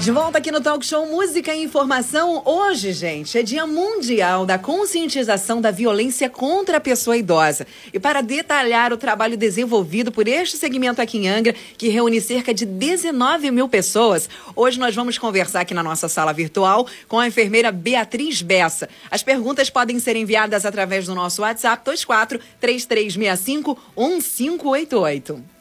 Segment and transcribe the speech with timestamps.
[0.00, 2.40] De volta aqui no Talk Show Música e Informação.
[2.46, 7.66] Hoje, gente, é Dia Mundial da Conscientização da Violência contra a Pessoa Idosa.
[7.92, 12.54] E para detalhar o trabalho desenvolvido por este segmento aqui em Angra, que reúne cerca
[12.54, 14.26] de 19 mil pessoas,
[14.56, 18.88] hoje nós vamos conversar aqui na nossa sala virtual com a enfermeira Beatriz Bessa.
[19.10, 25.59] As perguntas podem ser enviadas através do nosso WhatsApp 24 3365 1588.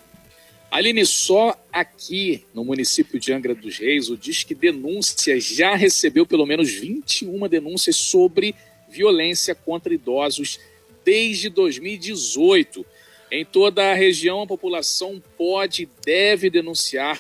[0.72, 6.46] Aline, só aqui no município de Angra dos Reis, o Disque Denúncia já recebeu pelo
[6.46, 8.54] menos 21 denúncias sobre
[8.88, 10.60] violência contra idosos
[11.04, 12.86] desde 2018.
[13.32, 17.20] Em toda a região, a população pode e deve denunciar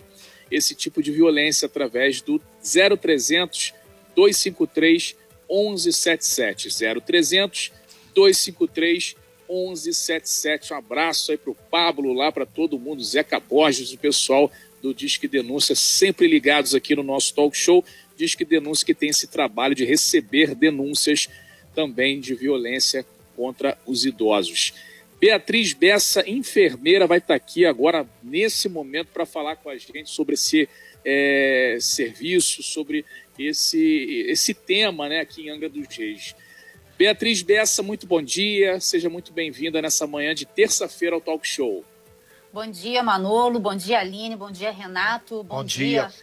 [0.51, 3.73] esse tipo de violência através do 0300
[4.15, 5.15] 253
[5.49, 6.69] 1177.
[7.03, 7.71] 0300
[8.13, 9.28] 253 1177.
[9.49, 9.73] Um
[10.77, 15.75] abraço aí pro Pablo, lá para todo mundo, Zeca Borges, o pessoal do Disque Denúncia,
[15.75, 17.83] sempre ligados aqui no nosso talk show.
[18.15, 21.27] Disque Denúncia que tem esse trabalho de receber denúncias
[21.73, 24.73] também de violência contra os idosos.
[25.19, 30.09] Beatriz Bessa, enfermeira, vai estar tá aqui agora, nesse momento, para falar com a gente
[30.09, 30.69] sobre esse
[31.03, 33.03] é, serviço, sobre
[33.37, 36.35] esse, esse tema né, aqui em Angra dos Reis.
[36.99, 38.77] Beatriz Bessa, muito bom dia.
[38.81, 41.85] Seja muito bem-vinda nessa manhã de terça-feira ao Talk Show.
[42.51, 43.57] Bom dia, Manolo.
[43.57, 44.35] Bom dia, Aline.
[44.35, 45.41] Bom dia, Renato.
[45.43, 46.09] Bom, bom dia.
[46.09, 46.13] dia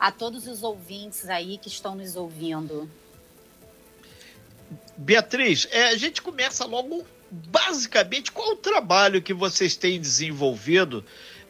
[0.00, 2.90] a todos os ouvintes aí que estão nos ouvindo.
[4.96, 11.04] Beatriz, é, a gente começa logo basicamente qual o trabalho que vocês têm desenvolvido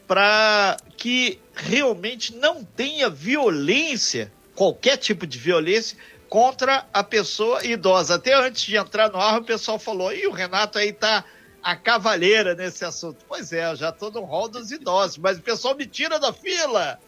[0.09, 5.97] para que realmente não tenha violência, qualquer tipo de violência,
[6.33, 8.15] contra a pessoa idosa.
[8.15, 11.27] Até antes de entrar no ar, o pessoal falou: e o Renato aí tá
[11.63, 13.23] a cavaleira nesse assunto.
[13.29, 16.33] Pois é, eu já tô no rol dos idosos, mas o pessoal me tira da
[16.33, 16.99] fila.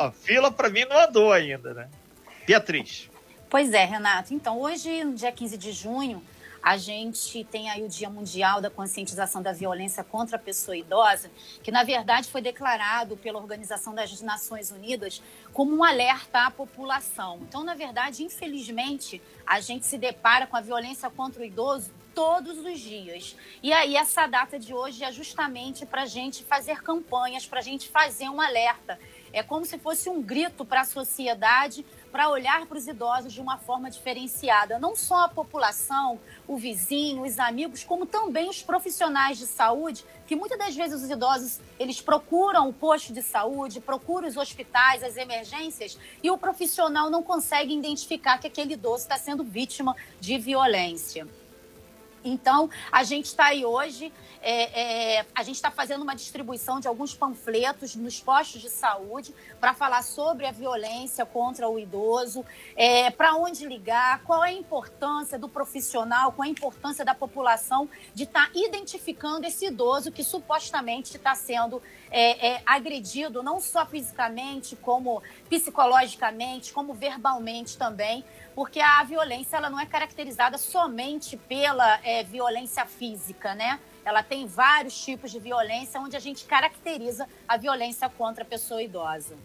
[0.00, 1.90] a fila para mim não andou ainda, né?
[2.46, 3.10] Beatriz.
[3.50, 4.32] Pois é, Renato.
[4.32, 6.22] Então, hoje, dia 15 de junho,
[6.66, 11.30] a gente tem aí o Dia Mundial da Conscientização da Violência contra a Pessoa Idosa,
[11.62, 15.22] que na verdade foi declarado pela Organização das Nações Unidas
[15.52, 17.38] como um alerta à população.
[17.42, 22.58] Então, na verdade, infelizmente, a gente se depara com a violência contra o idoso todos
[22.58, 23.36] os dias.
[23.62, 27.62] E aí, essa data de hoje é justamente para a gente fazer campanhas, para a
[27.62, 28.98] gente fazer um alerta.
[29.32, 33.42] É como se fosse um grito para a sociedade para olhar para os idosos de
[33.42, 34.78] uma forma diferenciada.
[34.78, 36.18] Não só a população,
[36.48, 41.10] o vizinho, os amigos, como também os profissionais de saúde, que muitas das vezes os
[41.10, 47.10] idosos eles procuram o posto de saúde, procuram os hospitais, as emergências, e o profissional
[47.10, 51.28] não consegue identificar que aquele idoso está sendo vítima de violência.
[52.28, 56.88] Então, a gente está aí hoje, é, é, a gente está fazendo uma distribuição de
[56.88, 62.44] alguns panfletos nos postos de saúde para falar sobre a violência contra o idoso,
[62.74, 67.14] é, para onde ligar, qual é a importância do profissional, qual é a importância da
[67.14, 71.80] população de estar tá identificando esse idoso que supostamente está sendo
[72.18, 78.24] é, é, agredido, não só fisicamente, como psicologicamente, como verbalmente também
[78.56, 83.78] porque a violência ela não é caracterizada somente pela é, violência física, né?
[84.02, 88.82] Ela tem vários tipos de violência, onde a gente caracteriza a violência contra a pessoa
[88.82, 89.36] idosa.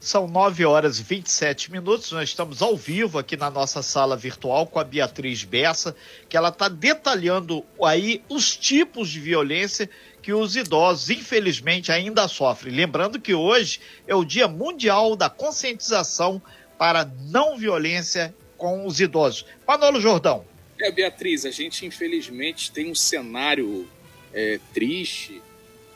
[0.00, 2.10] São 9 horas e 27 minutos.
[2.10, 5.94] Nós estamos ao vivo aqui na nossa sala virtual com a Beatriz Bessa,
[6.26, 9.90] que ela está detalhando aí os tipos de violência
[10.22, 12.74] que os idosos, infelizmente, ainda sofrem.
[12.74, 13.78] Lembrando que hoje
[14.08, 16.40] é o Dia Mundial da Conscientização
[16.78, 19.44] para Não Violência com os idosos.
[19.68, 20.46] Manolo Jordão.
[20.80, 23.86] É, Beatriz, a gente infelizmente tem um cenário
[24.32, 25.42] é, triste,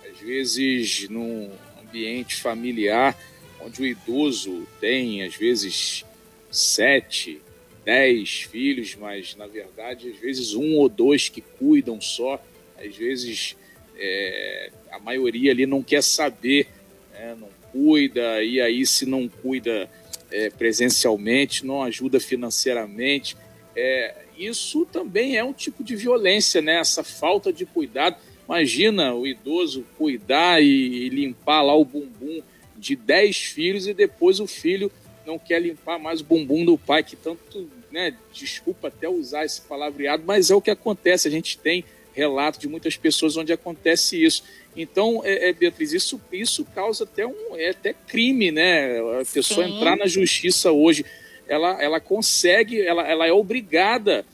[0.06, 1.50] às vezes num
[1.82, 3.16] ambiente familiar,
[3.64, 6.04] onde o idoso tem, às vezes,
[6.50, 7.40] sete,
[7.84, 12.42] dez filhos, mas na verdade, às vezes um ou dois que cuidam só,
[12.78, 13.56] às vezes
[13.96, 16.68] é, a maioria ali não quer saber,
[17.12, 19.88] né, não cuida, e aí se não cuida
[20.30, 23.36] é, presencialmente, não ajuda financeiramente.
[23.76, 26.78] É, isso também é um tipo de violência, né?
[26.78, 28.16] Essa falta de cuidado.
[28.46, 32.42] Imagina o idoso cuidar e, e limpar lá o bumbum
[32.84, 34.92] de 10 filhos e depois o filho
[35.26, 39.62] não quer limpar mais o bumbum do pai, que tanto, né, desculpa até usar esse
[39.62, 41.26] palavreado, mas é o que acontece.
[41.26, 41.82] A gente tem
[42.12, 44.44] relato de muitas pessoas onde acontece isso.
[44.76, 48.98] Então, é, é, Beatriz, isso, isso causa até um é até crime, né?
[49.20, 49.76] A pessoa Sim.
[49.76, 51.04] entrar na justiça hoje,
[51.48, 54.26] ela, ela consegue, ela, ela é obrigada.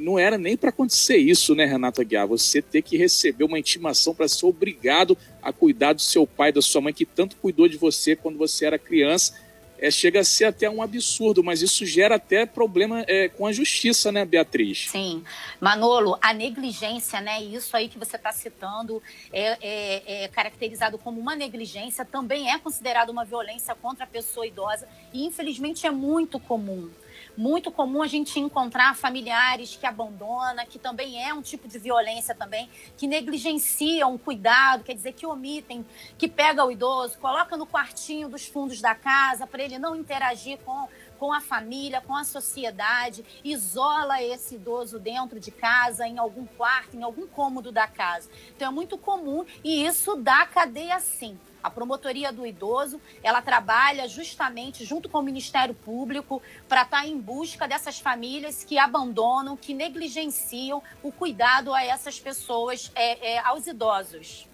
[0.00, 2.26] Não era nem para acontecer isso, né, Renato Aguiar?
[2.26, 6.62] Você ter que receber uma intimação para ser obrigado a cuidar do seu pai, da
[6.62, 9.34] sua mãe, que tanto cuidou de você quando você era criança.
[9.78, 13.52] É, chega a ser até um absurdo, mas isso gera até problema é, com a
[13.52, 14.88] justiça, né, Beatriz?
[14.88, 15.24] Sim.
[15.60, 17.42] Manolo, a negligência, né?
[17.42, 19.02] Isso aí que você está citando
[19.32, 24.46] é, é, é, caracterizado como uma negligência, também é considerado uma violência contra a pessoa
[24.46, 26.88] idosa e, infelizmente, é muito comum
[27.36, 32.34] muito comum a gente encontrar familiares que abandonam, que também é um tipo de violência
[32.34, 35.84] também, que negligenciam o cuidado, quer dizer, que omitem,
[36.18, 40.58] que pega o idoso, coloca no quartinho dos fundos da casa para ele não interagir
[40.64, 40.88] com
[41.22, 46.96] com a família, com a sociedade, isola esse idoso dentro de casa, em algum quarto,
[46.96, 48.28] em algum cômodo da casa.
[48.56, 51.38] Então é muito comum e isso dá cadeia sim.
[51.62, 57.06] A promotoria do idoso, ela trabalha justamente junto com o Ministério Público para estar tá
[57.06, 63.38] em busca dessas famílias que abandonam, que negligenciam o cuidado a essas pessoas, é, é,
[63.38, 64.48] aos idosos.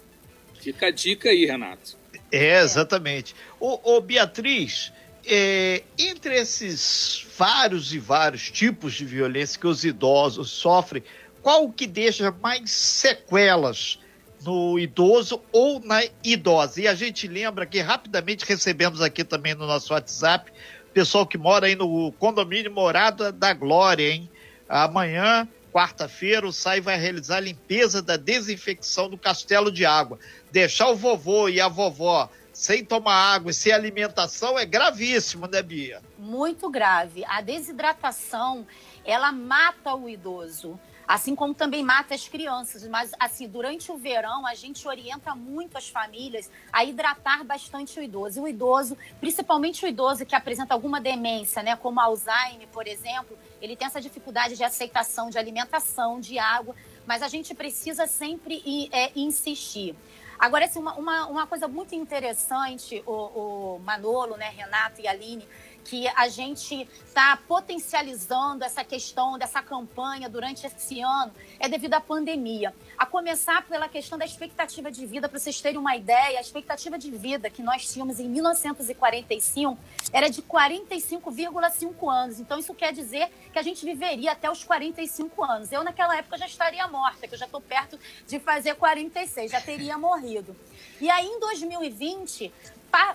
[0.61, 1.97] Fica a dica aí, Renato.
[2.31, 3.35] É, exatamente.
[3.59, 4.93] Ô, ô Beatriz,
[5.29, 11.05] é, entre esses vários e vários tipos de violência que os idosos sofrem,
[11.43, 13.99] qual que deixa mais sequelas
[14.43, 16.81] no idoso ou na idosa.
[16.81, 20.51] E a gente lembra que rapidamente recebemos aqui também no nosso WhatsApp,
[20.95, 24.31] pessoal que mora aí no condomínio Morada da Glória, hein?
[24.67, 30.19] Amanhã, quarta-feira, o SAI vai realizar a limpeza da desinfecção do castelo de água.
[30.51, 35.63] Deixar o vovô e a vovó sem tomar água e sem alimentação é gravíssimo, né,
[35.63, 36.03] Bia?
[36.19, 37.25] Muito grave.
[37.25, 38.67] A desidratação,
[39.05, 40.79] ela mata o idoso
[41.09, 42.87] assim como também mata as crianças.
[42.87, 48.03] Mas, assim, durante o verão, a gente orienta muito as famílias a hidratar bastante o
[48.03, 48.41] idoso.
[48.41, 53.39] E o idoso, principalmente o idoso que apresenta alguma demência, né, como Alzheimer, por exemplo,
[53.63, 56.77] ele tem essa dificuldade de aceitação de alimentação, de água,
[57.07, 59.97] mas a gente precisa sempre é, insistir.
[60.39, 65.49] Agora, assim, uma, uma, uma, coisa muito interessante, o, o Manolo, né, Renato e Aline,
[65.89, 72.01] que a gente está potencializando essa questão dessa campanha durante esse ano é devido à
[72.01, 72.75] pandemia.
[72.99, 76.99] A começar pela questão da expectativa de vida, para vocês terem uma ideia, a expectativa
[76.99, 79.79] de vida que nós tínhamos em 1945
[80.13, 82.39] era de 45,5 anos.
[82.39, 85.73] Então, isso quer dizer que a gente viveria até os 45 anos.
[85.73, 89.61] Eu, naquela época, já estaria morta, que eu já estou perto de fazer 46, já
[89.61, 90.55] teria morrido.
[91.01, 92.53] E aí, em 2020,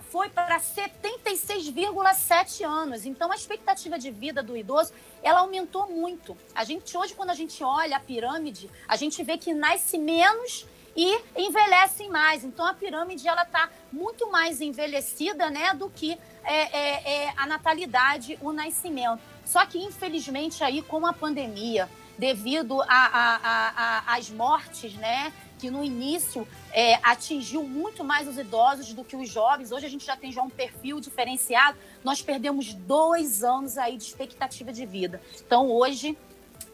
[0.10, 3.06] foi para 76,7 anos.
[3.06, 6.38] Então, a expectativa de vida do idoso, ela aumentou muito.
[6.54, 10.68] A gente hoje, quando a gente olha a pirâmide, a gente vê que nasce menos
[10.96, 12.44] e envelhecem mais.
[12.44, 17.48] Então, a pirâmide ela está muito mais envelhecida, né, do que é, é, é, a
[17.48, 19.22] natalidade, o nascimento.
[19.46, 26.96] Só que, infelizmente, aí com a pandemia, devido às mortes, né, que no início é,
[26.96, 29.72] atingiu muito mais os idosos do que os jovens.
[29.72, 31.78] Hoje a gente já tem já um perfil diferenciado.
[32.04, 35.22] Nós perdemos dois anos aí de expectativa de vida.
[35.40, 36.18] Então hoje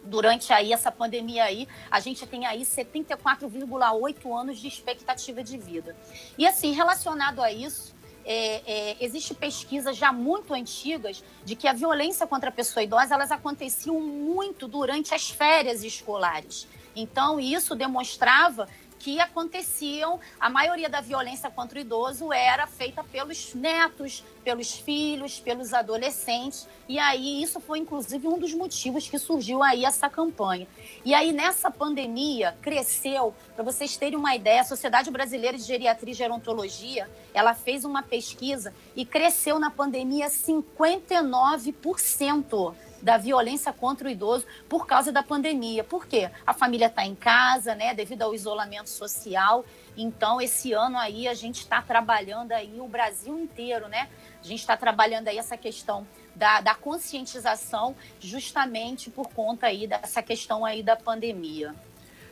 [0.04, 5.96] durante aí essa pandemia aí, a gente tem aí 74,8 anos de expectativa de vida.
[6.36, 7.94] E assim, relacionado a isso,
[8.26, 13.14] é, é, existe pesquisas já muito antigas de que a violência contra a pessoa idosa
[13.14, 16.68] elas aconteciam muito durante as férias escolares.
[17.02, 18.68] Então, isso demonstrava
[19.00, 25.40] que aconteciam, a maioria da violência contra o idoso era feita pelos netos, pelos filhos,
[25.40, 30.68] pelos adolescentes, e aí isso foi inclusive um dos motivos que surgiu aí essa campanha.
[31.06, 36.12] E aí nessa pandemia cresceu, para vocês terem uma ideia, a Sociedade Brasileira de Geriatria
[36.12, 44.12] e Gerontologia, ela fez uma pesquisa e cresceu na pandemia 59% da violência contra o
[44.12, 45.84] idoso por causa da pandemia.
[45.84, 46.30] Por quê?
[46.46, 49.66] A família está em casa, né, devido ao isolamento social.
[49.98, 54.08] Então, esse ano aí a gente está trabalhando aí o Brasil inteiro, né?
[54.42, 60.24] A gente está trabalhando aí essa questão da, da, conscientização justamente por conta aí dessa
[60.24, 61.76] questão aí da pandemia.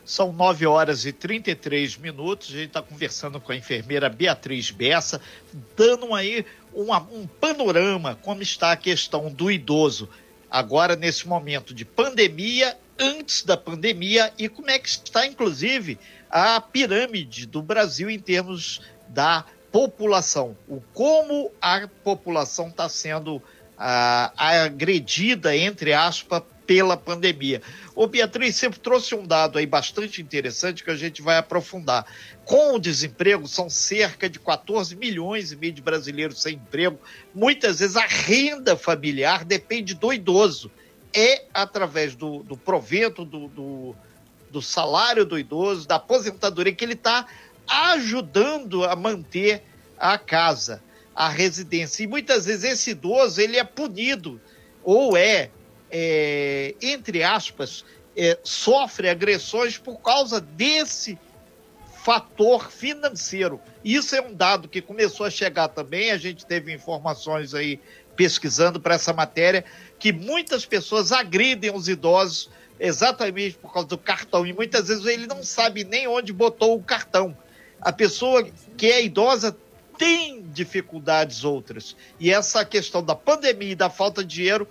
[0.02, 2.48] São 9 horas e 33 minutos.
[2.48, 5.20] A gente está conversando com a enfermeira Beatriz Bessa,
[5.76, 10.08] dando aí uma, um panorama como está a questão do idoso
[10.50, 15.98] agora nesse momento de pandemia, antes da pandemia e como é que está, inclusive,
[16.30, 23.42] a pirâmide do Brasil em termos da população, o como a população está sendo
[23.76, 27.62] ah, agredida, entre aspas, pela pandemia.
[27.94, 32.04] O Beatriz sempre trouxe um dado aí bastante interessante que a gente vai aprofundar.
[32.44, 37.00] Com o desemprego, são cerca de 14 milhões e meio de brasileiros sem emprego.
[37.34, 40.70] Muitas vezes a renda familiar depende do idoso.
[41.10, 43.96] É através do, do provento, do, do,
[44.50, 47.26] do salário do idoso, da aposentadoria, que ele está
[47.66, 49.62] ajudando a manter
[49.98, 50.82] a casa,
[51.16, 52.04] a residência.
[52.04, 54.38] E muitas vezes esse idoso ele é punido
[54.84, 55.50] ou é,
[55.90, 57.84] é entre aspas,
[58.16, 61.18] é, sofre agressões por causa desse
[62.04, 63.60] fator financeiro.
[63.84, 67.80] Isso é um dado que começou a chegar também, a gente teve informações aí
[68.16, 69.64] pesquisando para essa matéria,
[69.98, 74.46] que muitas pessoas agridem os idosos exatamente por causa do cartão.
[74.46, 77.36] E muitas vezes ele não sabe nem onde botou o cartão.
[77.80, 78.44] A pessoa
[78.76, 79.56] que é idosa
[79.96, 81.96] tem dificuldades outras.
[82.18, 84.68] E essa questão da pandemia e da falta de dinheiro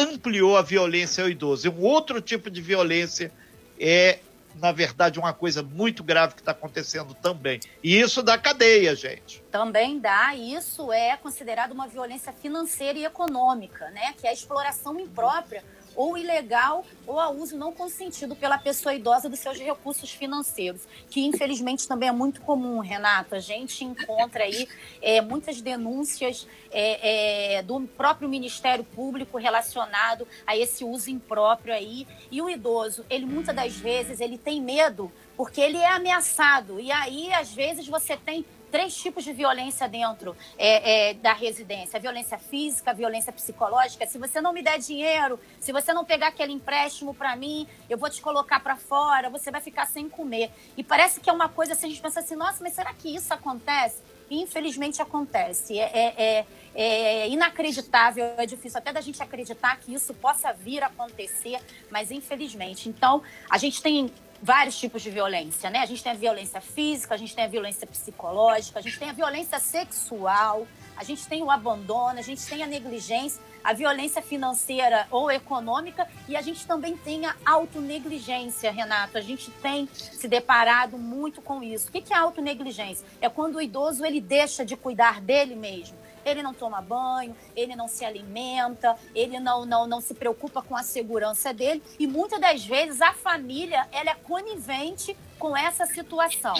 [0.00, 1.66] ampliou a violência ao idoso.
[1.66, 3.32] E um outro tipo de violência
[3.78, 4.18] é,
[4.56, 7.60] na verdade, uma coisa muito grave que está acontecendo também.
[7.82, 9.42] E isso dá cadeia, gente.
[9.50, 14.14] Também dá, isso é considerado uma violência financeira e econômica, né?
[14.18, 15.62] Que é a exploração imprópria
[16.00, 21.26] ou ilegal ou a uso não consentido pela pessoa idosa dos seus recursos financeiros, que
[21.26, 23.34] infelizmente também é muito comum, Renato.
[23.34, 24.66] A gente encontra aí
[25.02, 32.06] é, muitas denúncias é, é, do próprio Ministério Público relacionado a esse uso impróprio aí.
[32.30, 36.80] E o idoso, ele muitas das vezes ele tem medo porque ele é ameaçado.
[36.80, 41.98] E aí, às vezes, você tem três tipos de violência dentro é, é, da residência:
[42.00, 44.06] violência física, violência psicológica.
[44.06, 47.98] Se você não me der dinheiro, se você não pegar aquele empréstimo para mim, eu
[47.98, 50.50] vou te colocar para fora, você vai ficar sem comer.
[50.76, 53.14] E parece que é uma coisa assim, a gente pensa assim: nossa, mas será que
[53.14, 54.02] isso acontece?
[54.30, 55.78] Infelizmente acontece.
[55.78, 60.82] É, é, é, é, inacreditável, é difícil até da gente acreditar que isso possa vir
[60.84, 61.60] a acontecer,
[61.90, 62.88] mas infelizmente.
[62.88, 65.80] Então, a gente tem vários tipos de violência, né?
[65.80, 69.10] A gente tem a violência física, a gente tem a violência psicológica, a gente tem
[69.10, 70.66] a violência sexual,
[70.96, 76.08] a gente tem o abandono, a gente tem a negligência, a violência financeira ou econômica
[76.28, 79.18] e a gente também tem a autonegligência, Renato.
[79.18, 81.88] A gente tem se deparado muito com isso.
[81.88, 83.06] O que é autonegligência?
[83.20, 87.74] É quando o idoso ele deixa de cuidar dele mesmo ele não toma banho, ele
[87.76, 92.40] não se alimenta, ele não, não, não se preocupa com a segurança dele e muitas
[92.40, 96.54] das vezes a família ela é conivente com essa situação,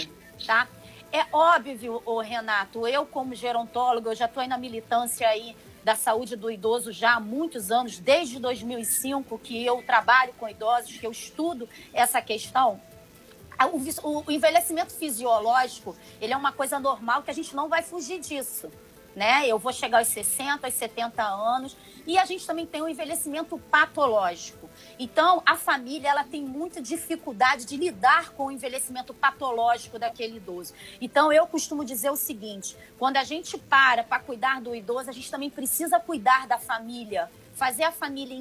[0.47, 0.69] tá?
[1.13, 5.97] É óbvio, o Renato, eu como gerontólogo, eu já estou aí na militância aí da
[5.97, 11.07] saúde do idoso já há muitos anos, desde 2005 que eu trabalho com idosos, que
[11.07, 12.81] eu estudo essa questão.
[14.03, 18.21] O, o envelhecimento fisiológico, ele é uma coisa normal que a gente não vai fugir
[18.21, 18.71] disso
[19.21, 19.47] né?
[19.47, 23.59] Eu vou chegar aos 60, aos 70 anos e a gente também tem um envelhecimento
[23.71, 24.67] patológico.
[24.99, 30.73] Então, a família ela tem muita dificuldade de lidar com o envelhecimento patológico daquele idoso.
[31.03, 35.13] Então, eu costumo dizer o seguinte: quando a gente para para cuidar do idoso, a
[35.13, 38.35] gente também precisa cuidar da família, fazer a família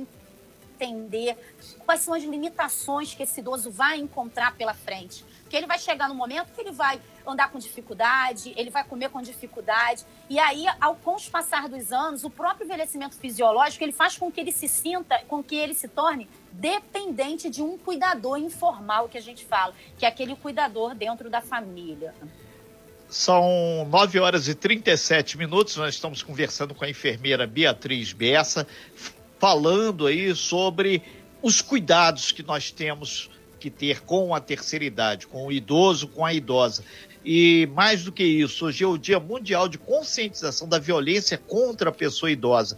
[0.79, 1.37] entender
[1.85, 5.25] quais são as limitações que esse idoso vai encontrar pela frente.
[5.41, 9.09] Porque ele vai chegar no momento que ele vai andar com dificuldade, ele vai comer
[9.09, 10.05] com dificuldade.
[10.29, 14.31] E aí, ao com o passar dos anos, o próprio envelhecimento fisiológico, ele faz com
[14.31, 19.17] que ele se sinta, com que ele se torne dependente de um cuidador informal que
[19.17, 22.13] a gente fala, que é aquele cuidador dentro da família.
[23.09, 25.75] São 9 horas e 37 minutos.
[25.77, 28.67] Nós estamos conversando com a enfermeira Beatriz Bessa,
[29.39, 31.01] falando aí sobre
[31.41, 36.25] os cuidados que nós temos que ter com a terceira idade, com o idoso, com
[36.25, 36.83] a idosa.
[37.23, 41.89] E mais do que isso, hoje é o Dia Mundial de Conscientização da Violência contra
[41.89, 42.77] a Pessoa Idosa.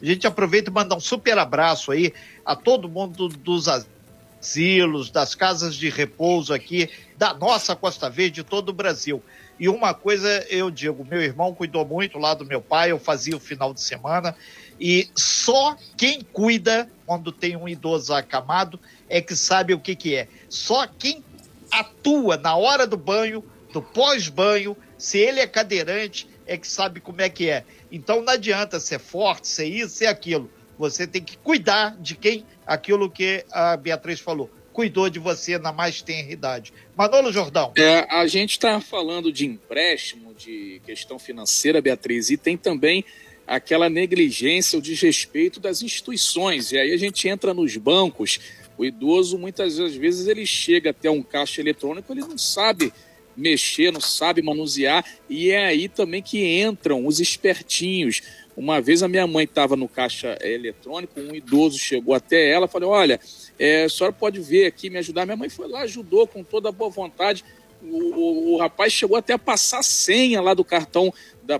[0.00, 2.12] A gente aproveita e manda um super abraço aí
[2.44, 8.44] a todo mundo dos asilos, das casas de repouso aqui, da nossa Costa Verde, de
[8.44, 9.22] todo o Brasil.
[9.58, 13.36] E uma coisa eu digo, meu irmão cuidou muito lá do meu pai, eu fazia
[13.36, 14.34] o final de semana,
[14.80, 20.16] e só quem cuida quando tem um idoso acamado é que sabe o que, que
[20.16, 20.26] é.
[20.48, 21.22] Só quem
[21.70, 27.20] atua na hora do banho, do pós-banho, se ele é cadeirante, é que sabe como
[27.20, 27.64] é que é.
[27.90, 30.50] Então não adianta ser forte, ser isso, ser aquilo.
[30.78, 35.72] Você tem que cuidar de quem, aquilo que a Beatriz falou, cuidou de você na
[35.72, 36.72] mais tenra idade.
[36.96, 37.72] Manolo Jordão.
[37.76, 43.04] É, a gente está falando de empréstimo, de questão financeira, Beatriz, e tem também
[43.46, 46.72] aquela negligência, o desrespeito das instituições.
[46.72, 48.38] E aí a gente entra nos bancos
[48.76, 52.92] o idoso, muitas vezes, ele chega até um caixa eletrônico, ele não sabe
[53.36, 58.22] mexer, não sabe manusear, e é aí também que entram os espertinhos.
[58.56, 62.90] Uma vez a minha mãe estava no caixa eletrônico, um idoso chegou até ela, falou:
[62.90, 63.18] Olha,
[63.58, 65.24] é, a senhora pode ver aqui, me ajudar.
[65.24, 67.44] Minha mãe foi lá, ajudou com toda a boa vontade.
[67.82, 71.12] O, o, o rapaz chegou até a passar a senha lá do cartão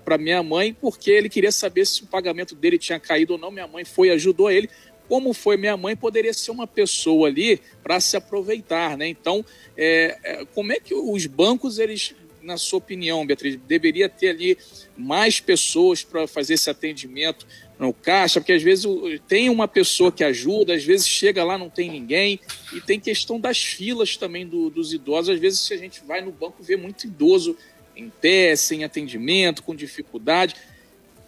[0.05, 3.51] para minha mãe, porque ele queria saber se o pagamento dele tinha caído ou não.
[3.51, 4.69] Minha mãe foi ajudou ele,
[5.09, 9.07] como foi minha mãe, poderia ser uma pessoa ali para se aproveitar, né?
[9.09, 9.45] Então,
[9.77, 14.59] é, é, como é que os bancos, eles, na sua opinião, Beatriz, deveria ter ali
[14.97, 17.47] mais pessoas para fazer esse atendimento
[17.79, 18.41] no caixa?
[18.41, 18.87] Porque às vezes
[19.29, 22.41] tem uma pessoa que ajuda, às vezes chega lá não tem ninguém
[22.73, 25.35] e tem questão das filas também do, dos idosos.
[25.35, 27.57] Às vezes se a gente vai no banco vê muito idoso
[27.95, 30.55] em pé, sem atendimento, com dificuldade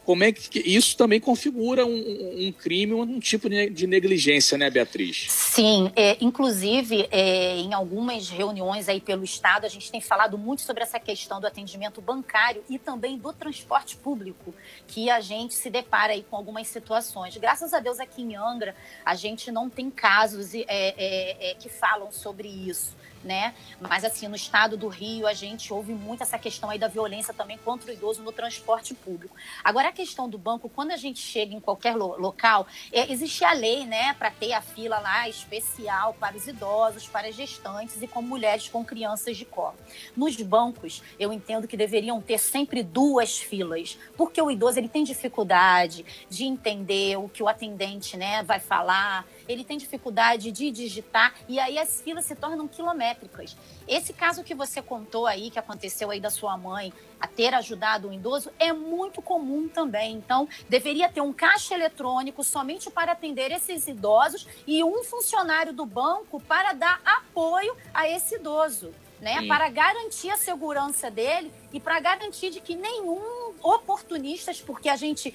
[0.04, 5.26] como é que isso também configura um, um crime, um tipo de negligência, né, Beatriz?
[5.30, 10.62] Sim, é, inclusive é, em algumas reuniões aí pelo Estado, a gente tem falado muito
[10.62, 14.54] sobre essa questão do atendimento bancário e também do transporte público,
[14.86, 17.36] que a gente se depara aí com algumas situações.
[17.36, 21.68] Graças a Deus aqui em Angra, a gente não tem casos é, é, é que
[21.68, 22.94] falam sobre isso
[23.24, 23.54] né?
[23.80, 27.32] Mas assim, no estado do Rio, a gente ouve muito essa questão aí da violência
[27.32, 29.34] também contra o idoso no transporte público.
[29.62, 33.44] Agora, a questão do banco, quando a gente chega em qualquer lo local, é, existe
[33.44, 38.00] a lei, né, para ter a fila lá especial para os idosos, para as gestantes
[38.02, 39.76] e com mulheres com crianças de colo.
[40.16, 45.04] Nos bancos, eu entendo que deveriam ter sempre duas filas, porque o idoso ele tem
[45.04, 51.34] dificuldade de entender o que o atendente, né, vai falar, ele tem dificuldade de digitar
[51.48, 53.56] e aí as filas se tornam quilométricas.
[53.86, 58.08] Esse caso que você contou aí, que aconteceu aí da sua mãe, a ter ajudado
[58.08, 60.14] um idoso, é muito comum também.
[60.14, 65.86] Então, deveria ter um caixa eletrônico somente para atender esses idosos e um funcionário do
[65.86, 68.92] banco para dar apoio a esse idoso.
[69.20, 74.96] Né, para garantir a segurança dele e para garantir de que nenhum oportunistas, porque a
[74.96, 75.34] gente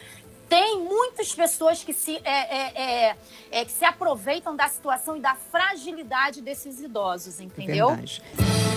[0.49, 3.15] tem muitas pessoas que se, é, é, é,
[3.51, 7.89] é, que se aproveitam da situação e da fragilidade desses idosos, entendeu?
[7.89, 8.21] Verdade.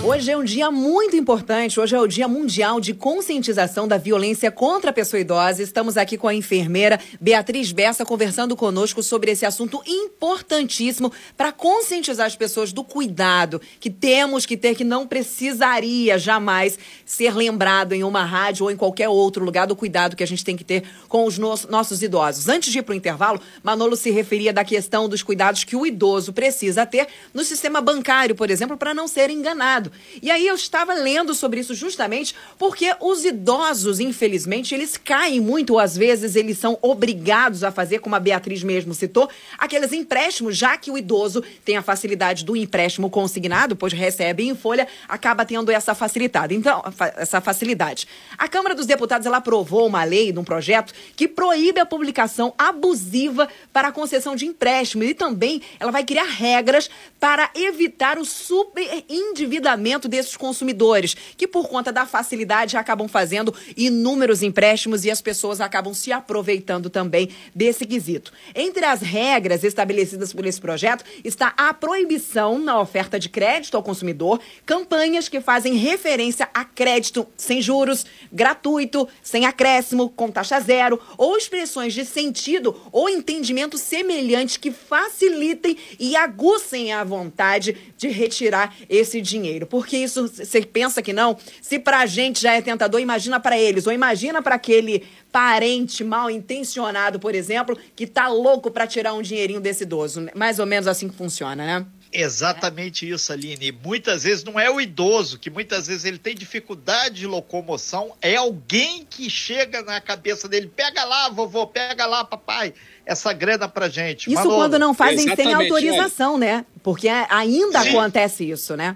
[0.05, 1.79] Hoje é um dia muito importante.
[1.79, 5.63] Hoje é o Dia Mundial de Conscientização da Violência contra a Pessoa Idosa.
[5.63, 12.27] Estamos aqui com a enfermeira Beatriz Bessa conversando conosco sobre esse assunto importantíssimo para conscientizar
[12.27, 18.03] as pessoas do cuidado que temos que ter, que não precisaria jamais ser lembrado em
[18.03, 20.83] uma rádio ou em qualquer outro lugar do cuidado que a gente tem que ter
[21.07, 22.49] com os nossos nossos idosos.
[22.49, 25.85] Antes de ir para o intervalo, Manolo se referia da questão dos cuidados que o
[25.85, 29.92] idoso precisa ter no sistema bancário, por exemplo, para não ser enganado.
[30.21, 35.73] E aí eu estava lendo sobre isso justamente porque os idosos, infelizmente, eles caem muito,
[35.73, 40.57] ou às vezes eles são obrigados a fazer, como a Beatriz mesmo citou, aqueles empréstimos,
[40.57, 45.45] já que o idoso tem a facilidade do empréstimo consignado, pois recebe em folha, acaba
[45.45, 46.55] tendo essa facilidade.
[46.55, 46.83] Então,
[47.17, 48.07] essa facilidade.
[48.37, 53.47] A Câmara dos Deputados ela aprovou uma lei, num projeto que proíbe a publicação abusiva
[53.71, 59.82] para a concessão de empréstimo e também ela vai criar regras para evitar o superendividamento
[60.07, 65.93] desses consumidores, que por conta da facilidade acabam fazendo inúmeros empréstimos e as pessoas acabam
[65.93, 68.31] se aproveitando também desse quesito.
[68.55, 73.83] Entre as regras estabelecidas por esse projeto está a proibição na oferta de crédito ao
[73.83, 80.99] consumidor, campanhas que fazem referência a crédito sem juros, gratuito, sem acréscimo, com taxa zero
[81.17, 88.75] ou expressões de sentido ou entendimento semelhante que facilitem e aguçem a vontade de retirar
[88.89, 89.65] esse dinheiro.
[89.73, 91.35] Porque isso, você pensa que não?
[91.59, 96.29] Se pra gente já é tentador, imagina para eles, ou imagina para aquele parente mal
[96.29, 100.27] intencionado, por exemplo, que tá louco para tirar um dinheirinho desse idoso.
[100.35, 101.85] Mais ou menos assim que funciona, né?
[102.11, 103.71] Exatamente isso, Aline.
[103.71, 108.35] Muitas vezes não é o idoso, que muitas vezes ele tem dificuldade de locomoção, é
[108.35, 112.75] alguém que chega na cabeça dele, pega lá, vovô, pega lá, papai,
[113.07, 114.27] essa grana pra gente.
[114.27, 114.57] Isso Manolo.
[114.57, 116.63] quando não fazem é sem autorização, né?
[116.83, 117.89] Porque ainda Sim.
[117.89, 118.95] acontece isso, né?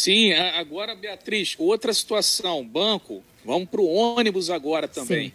[0.00, 5.28] Sim, agora, Beatriz, outra situação, banco, vamos pro ônibus agora também.
[5.28, 5.32] Sim.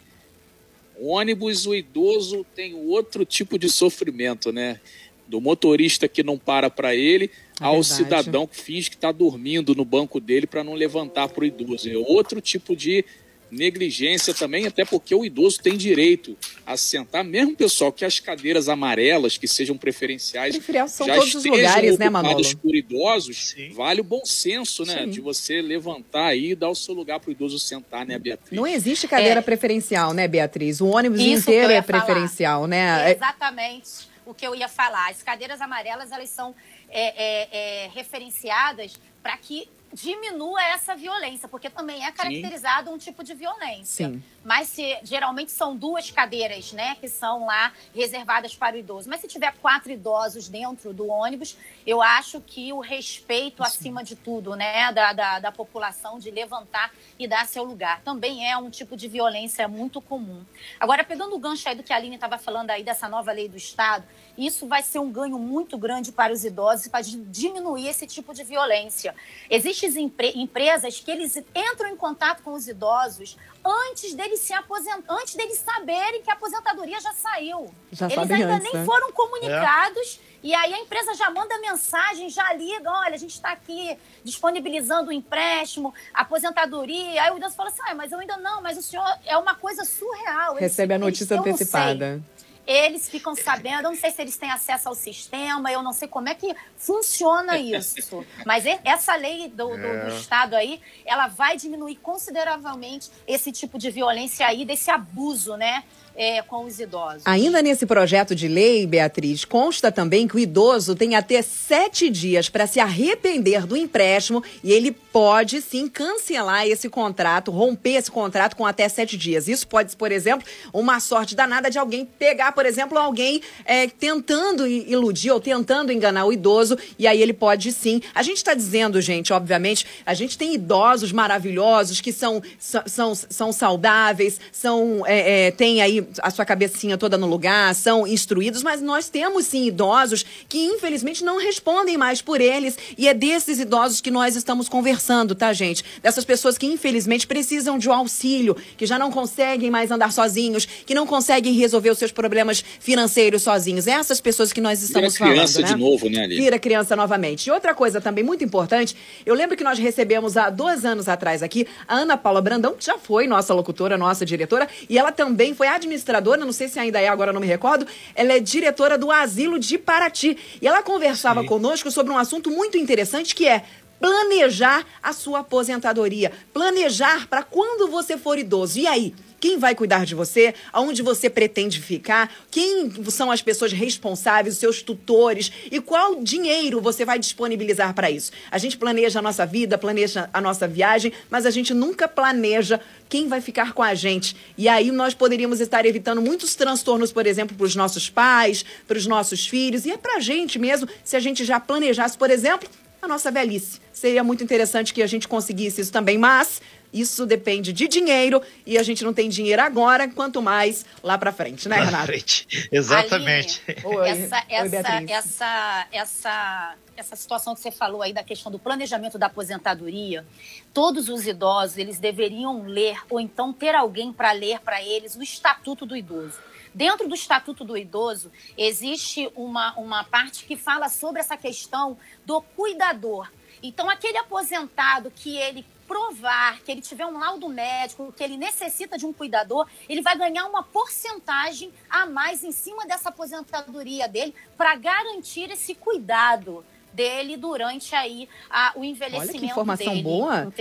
[0.97, 4.79] O ônibus, o idoso tem outro tipo de sofrimento, né?
[5.27, 9.73] do motorista que não para para ele é ao cidadão que finge que está dormindo
[9.73, 11.89] no banco dele para não levantar para o idoso.
[11.89, 13.03] É outro tipo de
[13.51, 18.67] negligência também, até porque o idoso tem direito a sentar, mesmo pessoal que as cadeiras
[18.67, 22.43] amarelas que sejam preferenciais são já todos os lugares, né, Manolo?
[22.57, 23.71] por idosos, Sim.
[23.71, 25.09] vale o bom senso, né, Sim.
[25.09, 28.51] de você levantar aí e dar o seu lugar para o idoso sentar, né, Beatriz?
[28.51, 29.43] Não existe cadeira é.
[29.43, 30.81] preferencial, né, Beatriz?
[30.81, 32.01] O ônibus Isso inteiro é falar.
[32.01, 33.11] preferencial, né?
[33.11, 35.09] Exatamente o que eu ia falar.
[35.09, 36.55] As cadeiras amarelas, elas são
[36.89, 42.95] é, é, é, referenciadas para que diminua essa violência, porque também é caracterizado Sim.
[42.95, 44.07] um tipo de violência.
[44.09, 44.23] Sim.
[44.45, 49.09] Mas se geralmente são duas cadeiras, né, que são lá reservadas para o idoso.
[49.09, 53.67] Mas se tiver quatro idosos dentro do ônibus, eu acho que o respeito Sim.
[53.67, 58.47] acima de tudo, né, da, da, da população de levantar e dar seu lugar, também
[58.47, 60.45] é um tipo de violência muito comum.
[60.79, 63.49] Agora, pegando o gancho aí do que a Aline estava falando aí dessa nova lei
[63.49, 64.05] do Estado,
[64.37, 68.43] isso vai ser um ganho muito grande para os idosos para diminuir esse tipo de
[68.43, 69.15] violência.
[69.49, 75.03] Existem empre empresas que eles entram em contato com os idosos antes deles se aposentar,
[75.13, 77.73] antes deles saberem que a aposentadoria já saiu.
[77.91, 78.85] Já eles ainda antes, nem né?
[78.85, 80.19] foram comunicados.
[80.31, 80.35] É.
[80.43, 85.09] E aí a empresa já manda mensagem, já liga, olha, a gente está aqui disponibilizando
[85.09, 87.23] o empréstimo, aposentadoria.
[87.23, 89.55] Aí o idoso fala assim, ah, mas eu ainda não, mas o senhor é uma
[89.55, 90.53] coisa surreal.
[90.53, 92.23] Recebe eles, a notícia antecipada
[92.65, 96.07] eles ficam sabendo, eu não sei se eles têm acesso ao sistema, eu não sei
[96.07, 98.25] como é que funciona isso.
[98.45, 100.05] Mas essa lei do, do, é.
[100.05, 105.83] do, Estado aí, ela vai diminuir consideravelmente esse tipo de violência aí, desse abuso, né?
[106.15, 107.23] É, com os idosos.
[107.25, 112.49] Ainda nesse projeto de lei, Beatriz, consta também que o idoso tem até sete dias
[112.49, 118.55] para se arrepender do empréstimo e ele pode sim cancelar esse contrato, romper esse contrato
[118.55, 119.47] com até sete dias.
[119.47, 124.67] Isso pode, por exemplo, uma sorte danada de alguém pegar, por exemplo, alguém é, tentando
[124.67, 128.01] iludir ou tentando enganar o idoso e aí ele pode sim.
[128.13, 133.51] A gente está dizendo, gente, obviamente, a gente tem idosos maravilhosos que são, são, são
[133.51, 138.81] saudáveis, são é, é, tem aí a sua cabecinha toda no lugar, são instruídos, mas
[138.81, 144.01] nós temos sim idosos que infelizmente não respondem mais por eles e é desses idosos
[144.01, 145.83] que nós estamos conversando, tá, gente?
[146.01, 150.65] Dessas pessoas que infelizmente precisam de um auxílio, que já não conseguem mais andar sozinhos,
[150.65, 153.87] que não conseguem resolver os seus problemas financeiros sozinhos.
[153.87, 155.67] Essas pessoas que nós estamos Vira falando, criança né?
[155.67, 156.41] de novo, né, Aline?
[156.41, 157.47] Vira criança novamente.
[157.47, 161.43] E outra coisa também muito importante, eu lembro que nós recebemos há dois anos atrás
[161.43, 165.53] aqui a Ana Paula Brandão, que já foi nossa locutora, nossa diretora, e ela também
[165.53, 168.97] foi administradora administradora, não sei se ainda é, agora não me recordo, ela é diretora
[168.97, 170.37] do Asilo de Paraty.
[170.61, 171.47] E ela conversava Sim.
[171.47, 173.63] conosco sobre um assunto muito interessante que é
[173.99, 176.31] planejar a sua aposentadoria.
[176.53, 178.79] Planejar para quando você for idoso.
[178.79, 179.15] E aí?
[179.45, 180.55] Quem vai cuidar de você?
[180.73, 182.33] Aonde você pretende ficar?
[182.49, 185.51] Quem são as pessoas responsáveis, os seus tutores?
[185.69, 188.31] E qual dinheiro você vai disponibilizar para isso?
[188.49, 192.81] A gente planeja a nossa vida, planeja a nossa viagem, mas a gente nunca planeja
[193.07, 194.35] quem vai ficar com a gente.
[194.57, 198.97] E aí nós poderíamos estar evitando muitos transtornos, por exemplo, para os nossos pais, para
[198.97, 199.85] os nossos filhos.
[199.85, 202.67] E é para a gente mesmo, se a gente já planejasse, por exemplo,
[203.05, 203.79] a nossa velhice.
[203.93, 206.61] Seria muito interessante que a gente conseguisse isso também, mas
[206.95, 211.31] isso depende de dinheiro e a gente não tem dinheiro agora, quanto mais lá para
[211.31, 212.05] frente, né, Renata?
[212.05, 212.47] Frente.
[212.71, 213.61] Exatamente.
[213.83, 219.17] Oi, essa, essa, essa, essa, essa situação que você falou aí da questão do planejamento
[219.17, 220.25] da aposentadoria,
[220.73, 225.21] todos os idosos eles deveriam ler ou então ter alguém para ler para eles o
[225.21, 226.39] Estatuto do Idoso.
[226.75, 232.41] Dentro do Estatuto do Idoso, existe uma, uma parte que fala sobre essa questão do
[232.41, 233.31] cuidador.
[233.63, 238.97] Então, aquele aposentado que ele provar que ele tiver um laudo médico, que ele necessita
[238.97, 244.35] de um cuidador, ele vai ganhar uma porcentagem a mais em cima dessa aposentadoria dele
[244.57, 250.03] para garantir esse cuidado dele durante aí a, o envelhecimento Olha que informação dele.
[250.03, 250.53] boa.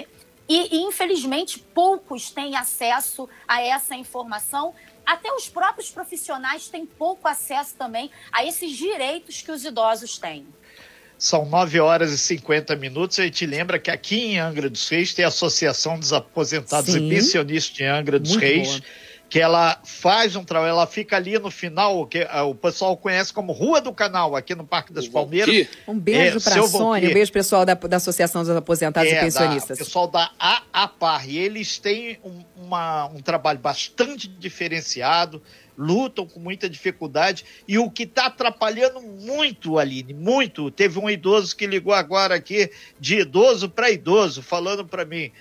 [0.49, 4.75] E, e, infelizmente, poucos têm acesso a essa informação.
[5.07, 10.47] Até os próprios profissionais têm pouco acesso também a esses direitos que os idosos têm.
[11.17, 13.19] São 9 horas e 50 minutos.
[13.19, 17.07] A gente lembra que aqui em Angra dos Reis tem a Associação dos Aposentados Sim.
[17.07, 18.69] e Pensionistas de Angra dos Muito Reis.
[18.69, 18.83] Boa.
[19.35, 23.33] Que ela faz um trabalho, ela fica ali no final, que uh, o pessoal conhece
[23.33, 25.67] como Rua do Canal, aqui no Parque das Palmeiras.
[25.89, 29.17] Um beijo é, para a Sônia, um beijo pessoal da, da Associação dos Aposentados é,
[29.17, 29.77] e Pensionistas.
[29.81, 35.43] O pessoal da AAPAR, e eles têm um, uma, um trabalho bastante diferenciado
[35.77, 37.45] lutam com muita dificuldade.
[37.67, 40.71] E o que está atrapalhando muito, Aline, muito.
[40.71, 42.71] Teve um idoso que ligou agora aqui,
[43.01, 45.33] de idoso para idoso, falando para mim: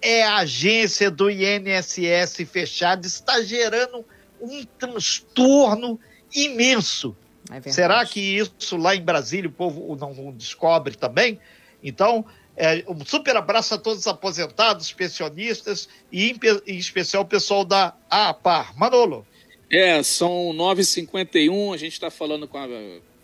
[0.00, 4.04] é a agência do INSS fechada, está gerando
[4.40, 5.98] um transtorno
[6.34, 7.16] imenso.
[7.50, 11.40] É Será que isso lá em Brasília o povo não descobre também?
[11.82, 12.24] Então,
[12.56, 17.64] é, um super abraço a todos os aposentados, pensionistas e em, em especial o pessoal
[17.64, 18.76] da APAR.
[18.76, 19.26] Manolo.
[19.70, 22.68] É, são 9h51, a gente está falando com a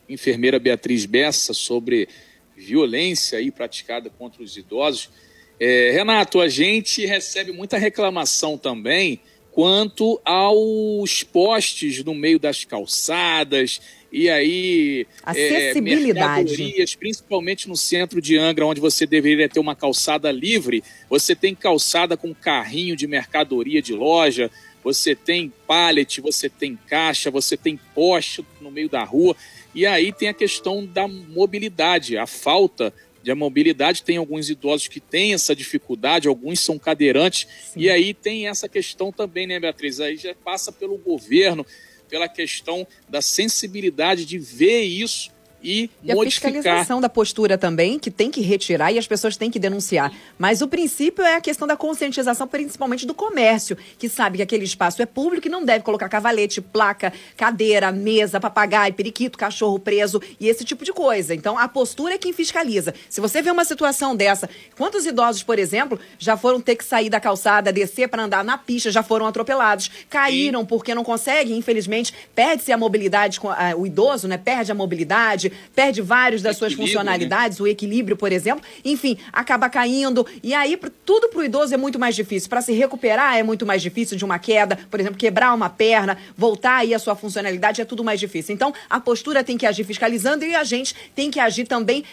[0.09, 2.09] enfermeira Beatriz Bessa sobre
[2.57, 5.11] violência aí praticada contra os idosos.
[5.59, 9.21] É, Renato, a gente recebe muita reclamação também
[9.53, 18.37] quanto aos postes no meio das calçadas e aí acessibilidade, é, principalmente no centro de
[18.37, 23.81] Angra, onde você deveria ter uma calçada livre, você tem calçada com carrinho de mercadoria
[23.81, 24.51] de loja,
[24.85, 29.37] você tem pallet, você tem caixa, você tem poste no meio da rua,
[29.75, 32.93] e aí tem a questão da mobilidade, a falta
[33.25, 34.03] de mobilidade.
[34.05, 37.81] Tem alguns idosos que têm essa dificuldade, alguns são cadeirantes, Sim.
[37.81, 39.99] e aí tem essa questão também, né, Beatriz?
[39.99, 41.67] Aí já passa pelo governo,
[42.09, 45.34] pela questão da sensibilidade de ver isso
[45.64, 46.50] e, e modificar.
[46.50, 50.12] a fiscalização da postura também, que tem que retirar e as pessoas têm que denunciar.
[50.38, 54.64] Mas o princípio é a questão da conscientização, principalmente do comércio, que sabe que aquele
[54.64, 60.20] espaço é público e não deve colocar cavalete, placa, cadeira, mesa, papagaio, periquito, cachorro preso
[60.38, 61.35] e esse tipo de coisa.
[61.35, 62.94] Então, a postura é quem fiscaliza.
[63.09, 67.09] Se você vê uma situação dessa, quantos idosos, por exemplo, já foram ter que sair
[67.09, 70.66] da calçada, descer para andar na pista, já foram atropelados, caíram e...
[70.66, 73.40] porque não conseguem, infelizmente, perde-se a mobilidade,
[73.77, 76.79] o idoso, né, perde a mobilidade, perde vários das suas né?
[76.79, 77.64] funcionalidades, né?
[77.64, 80.27] o equilíbrio, por exemplo, enfim, acaba caindo.
[80.43, 82.49] E aí, tudo para o idoso é muito mais difícil.
[82.49, 86.17] Para se recuperar é muito mais difícil de uma queda, por exemplo, quebrar uma perna,
[86.37, 88.55] voltar aí a sua funcionalidade é tudo mais difícil.
[88.55, 92.05] Então, a postura tem que agir fiscalizando e a gente tem que agir também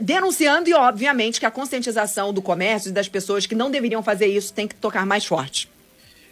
[0.00, 4.26] denunciando e, obviamente, que a conscientização do comércio e das pessoas que não deveriam fazer
[4.26, 5.68] isso tem que tocar mais forte.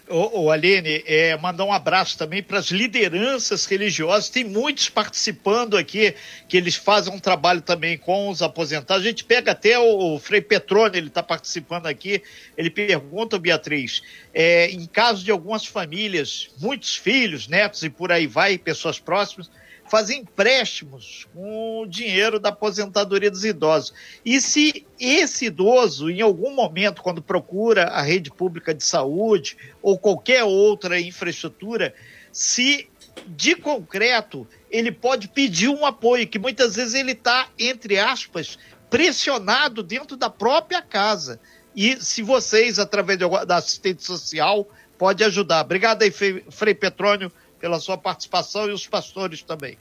[0.06, 4.28] Ô, ô Aline, é, mandar um abraço também para as lideranças religiosas.
[4.28, 6.14] Tem muitos participando aqui,
[6.46, 9.02] que eles fazem um trabalho também com os aposentados.
[9.02, 12.22] A gente pega até o, o Frei Petrone, ele está participando aqui.
[12.54, 14.02] Ele pergunta, Beatriz,
[14.34, 19.50] é, em caso de algumas famílias, muitos filhos, netos e por aí vai, pessoas próximas,
[19.94, 23.94] fazer empréstimos com o dinheiro da aposentadoria dos idosos.
[24.24, 29.96] E se esse idoso, em algum momento, quando procura a rede pública de saúde ou
[29.96, 31.94] qualquer outra infraestrutura,
[32.32, 32.88] se
[33.24, 38.58] de concreto ele pode pedir um apoio, que muitas vezes ele está, entre aspas,
[38.90, 41.38] pressionado dentro da própria casa.
[41.72, 45.60] E se vocês, através da assistente social, pode ajudar.
[45.60, 47.30] Obrigado aí, Frei Petrônio
[47.64, 49.78] pela sua participação e os pastores também.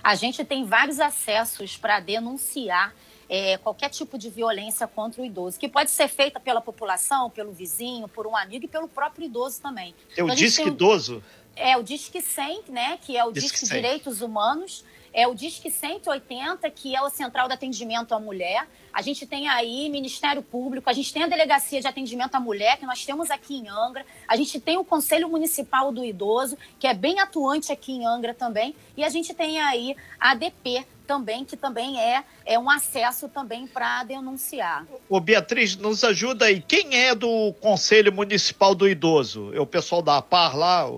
[0.00, 2.94] A gente tem vários acessos para denunciar
[3.28, 7.50] é, qualquer tipo de violência contra o idoso, que pode ser feita pela população, pelo
[7.50, 9.92] vizinho, por um amigo e pelo próprio idoso também.
[10.16, 11.20] Eu então, disse que idoso?
[11.56, 15.70] É o Disque 100, né, que é o Disque, Disque Direitos Humanos, é o Disque
[15.70, 18.66] 180, que é o Central de Atendimento à Mulher.
[18.92, 22.76] A gente tem aí Ministério Público, a gente tem a Delegacia de Atendimento à Mulher,
[22.78, 26.86] que nós temos aqui em Angra, a gente tem o Conselho Municipal do Idoso, que
[26.86, 31.44] é bem atuante aqui em Angra também, e a gente tem aí a ADP também,
[31.44, 34.86] que também é, é um acesso também para denunciar.
[35.08, 39.52] Ô Beatriz, nos ajuda aí, quem é do Conselho Municipal do Idoso?
[39.52, 40.88] É o pessoal da APAR lá?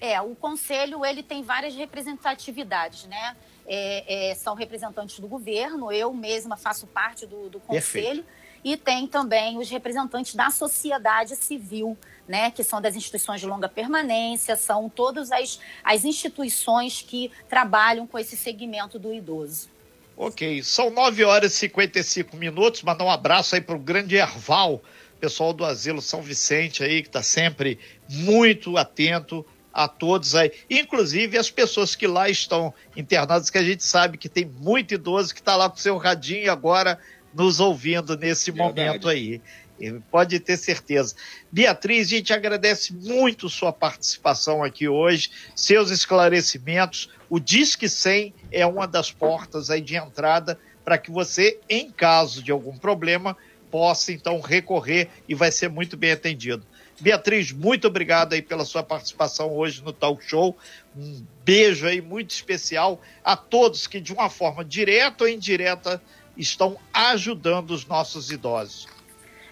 [0.00, 3.36] É, o conselho ele tem várias representatividades, né?
[3.66, 8.26] É, é, são representantes do governo, eu mesma faço parte do, do conselho, Perfeito.
[8.64, 12.50] e tem também os representantes da sociedade civil, né?
[12.50, 18.18] Que são das instituições de longa permanência, são todas as, as instituições que trabalham com
[18.18, 19.68] esse segmento do idoso.
[20.16, 22.82] Ok, são 9 horas e 55 minutos.
[22.82, 24.82] Mandar um abraço aí para o grande Erval,
[25.20, 31.38] pessoal do Asilo São Vicente aí, que está sempre muito atento a todos aí, inclusive
[31.38, 35.40] as pessoas que lá estão internadas, que a gente sabe que tem muito idoso que
[35.40, 36.98] está lá com seu radinho agora
[37.32, 38.80] nos ouvindo nesse Verdade.
[38.80, 39.40] momento aí.
[40.10, 41.14] Pode ter certeza.
[41.50, 47.08] Beatriz, a gente agradece muito sua participação aqui hoje, seus esclarecimentos.
[47.30, 52.42] O Disque 100 é uma das portas aí de entrada para que você, em caso
[52.42, 53.36] de algum problema,
[53.70, 56.66] possa então recorrer e vai ser muito bem atendido.
[57.00, 60.56] Beatriz, muito obrigado aí pela sua participação hoje no Talk Show.
[60.96, 66.00] Um beijo aí muito especial a todos que, de uma forma direta ou indireta,
[66.36, 68.86] estão ajudando os nossos idosos.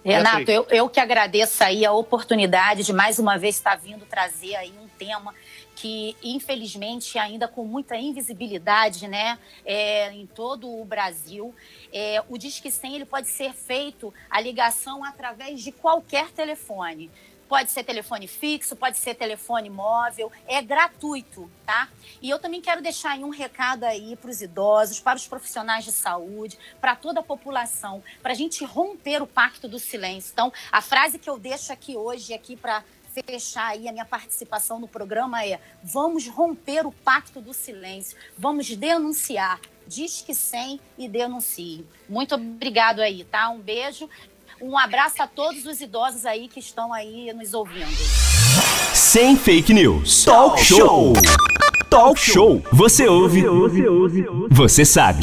[0.04, 4.54] Renato, eu, eu que agradeço aí a oportunidade de mais uma vez estar vindo trazer
[4.54, 5.34] aí um tema
[5.74, 11.54] que infelizmente ainda com muita invisibilidade, né, é, em todo o Brasil,
[11.92, 17.10] é, o Disque 100 ele pode ser feito a ligação através de qualquer telefone.
[17.48, 21.88] Pode ser telefone fixo, pode ser telefone móvel, é gratuito, tá?
[22.20, 25.84] E eu também quero deixar aí um recado aí para os idosos, para os profissionais
[25.84, 30.30] de saúde, para toda a população, para a gente romper o pacto do silêncio.
[30.32, 32.84] Então, a frase que eu deixo aqui hoje, aqui para
[33.26, 38.68] fechar aí a minha participação no programa é: vamos romper o pacto do silêncio, vamos
[38.74, 39.60] denunciar.
[39.86, 41.86] Diz que sem e denuncie.
[42.06, 43.48] Muito obrigado aí, tá?
[43.48, 44.08] Um beijo
[44.60, 47.86] Um abraço a todos os idosos aí que estão aí nos ouvindo.
[48.92, 50.24] Sem fake news.
[50.24, 51.12] Talk show.
[51.88, 52.62] Talk show.
[52.72, 53.44] Você ouve.
[54.50, 55.20] Você sabe.